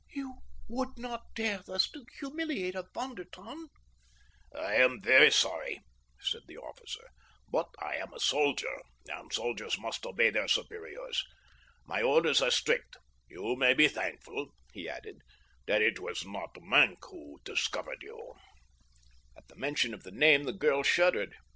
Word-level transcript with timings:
"You 0.09 0.37
would 0.67 0.97
not 0.97 1.31
dare 1.35 1.59
thus 1.63 1.87
to 1.91 2.03
humiliate 2.17 2.73
a 2.73 2.87
Von 2.91 3.13
der 3.13 3.25
Tann?" 3.25 3.67
"I 4.51 4.73
am 4.73 4.99
very 4.99 5.29
sorry," 5.29 5.79
said 6.19 6.41
the 6.47 6.57
officer, 6.57 7.07
"but 7.51 7.67
I 7.77 7.97
am 7.97 8.11
a 8.11 8.19
soldier, 8.19 8.81
and 9.07 9.31
soldiers 9.31 9.77
must 9.77 10.03
obey 10.07 10.31
their 10.31 10.47
superiors. 10.47 11.23
My 11.85 12.01
orders 12.01 12.41
are 12.41 12.49
strict. 12.49 12.97
You 13.29 13.55
may 13.55 13.75
be 13.75 13.87
thankful," 13.87 14.47
he 14.73 14.89
added, 14.89 15.21
"that 15.67 15.83
it 15.83 15.99
was 15.99 16.25
not 16.25 16.57
Maenck 16.59 17.05
who 17.11 17.39
discovered 17.43 18.01
you." 18.01 18.33
At 19.37 19.49
the 19.49 19.55
mention 19.55 19.93
of 19.93 20.01
the 20.01 20.09
name 20.11 20.45
the 20.45 20.51
girl 20.53 20.81
shuddered. 20.81 21.35